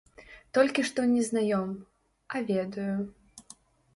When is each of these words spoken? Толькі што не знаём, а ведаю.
Толькі 0.57 0.85
што 0.89 1.03
не 1.09 1.21
знаём, 1.27 1.69
а 2.35 2.41
ведаю. 2.49 2.95